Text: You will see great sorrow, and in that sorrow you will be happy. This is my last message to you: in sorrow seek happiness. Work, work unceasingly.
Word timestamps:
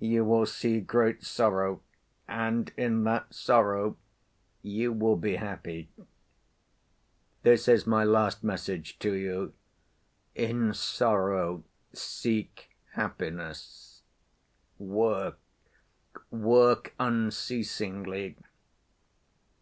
You 0.00 0.24
will 0.24 0.46
see 0.46 0.80
great 0.80 1.22
sorrow, 1.22 1.82
and 2.26 2.72
in 2.78 3.04
that 3.04 3.34
sorrow 3.34 3.98
you 4.62 4.90
will 4.90 5.16
be 5.16 5.36
happy. 5.36 5.90
This 7.42 7.68
is 7.68 7.86
my 7.86 8.02
last 8.02 8.42
message 8.42 8.98
to 9.00 9.12
you: 9.12 9.52
in 10.34 10.72
sorrow 10.72 11.62
seek 11.92 12.70
happiness. 12.92 14.00
Work, 14.78 15.38
work 16.30 16.94
unceasingly. 16.98 18.38